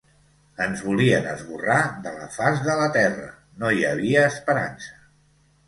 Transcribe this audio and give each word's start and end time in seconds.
Ens 0.63 0.79
volien 0.85 1.27
esborrar 1.33 1.77
de 2.07 2.15
la 2.17 2.31
faç 2.37 2.63
de 2.69 2.79
la 2.81 2.89
terra, 2.97 3.29
no 3.65 3.73
hi 3.79 3.87
havia 3.93 4.27
esperança. 4.33 5.01